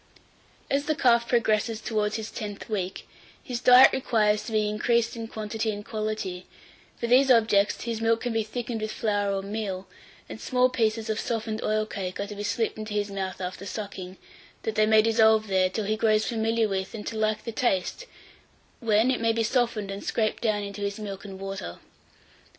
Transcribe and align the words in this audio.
852. 0.71 0.75
AS 0.79 0.85
THE 0.87 0.95
CALF 0.99 1.27
PROGRESSES 1.27 1.81
TOWARDS 1.81 2.15
HIS 2.15 2.31
TENTH 2.31 2.67
WEEK, 2.69 3.07
his 3.43 3.59
diet 3.61 3.91
requires 3.93 4.43
to 4.45 4.51
be 4.51 4.67
increased 4.67 5.15
in 5.15 5.27
quantity 5.27 5.69
and 5.69 5.85
quality; 5.85 6.47
for 6.99 7.05
these 7.05 7.29
objects, 7.29 7.83
his 7.83 8.01
milk 8.01 8.21
can 8.21 8.33
be 8.33 8.41
thickened 8.41 8.81
with 8.81 8.91
flour 8.91 9.31
or 9.31 9.43
meal, 9.43 9.85
and 10.27 10.41
small 10.41 10.69
pieces 10.69 11.07
of 11.07 11.19
softened 11.19 11.61
oil 11.61 11.85
cake 11.85 12.19
are 12.19 12.25
to 12.25 12.33
be 12.33 12.41
slipped 12.41 12.79
into 12.79 12.95
his 12.95 13.11
mouth 13.11 13.39
after 13.39 13.63
sucking, 13.67 14.17
that 14.63 14.73
they 14.73 14.87
may 14.87 15.03
dissolve 15.03 15.45
there, 15.45 15.69
till 15.69 15.85
he 15.85 15.95
grows 15.95 16.25
familiar 16.25 16.67
with, 16.67 16.95
and 16.95 17.05
to 17.05 17.15
like 17.15 17.43
the 17.43 17.51
taste, 17.51 18.07
when 18.79 19.11
it 19.11 19.21
may 19.21 19.31
be 19.33 19.43
softened 19.43 19.91
and 19.91 20.03
scraped 20.03 20.41
down 20.41 20.63
into 20.63 20.81
his 20.81 20.97
milk 20.99 21.25
and 21.25 21.39
water. 21.39 21.77